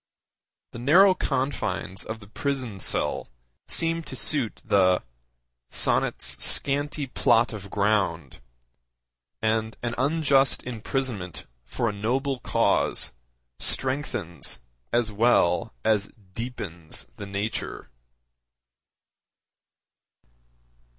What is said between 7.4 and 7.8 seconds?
of